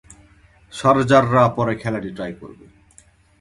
[0.73, 2.65] শারজাররা পরে খেলাটি টাই করবে।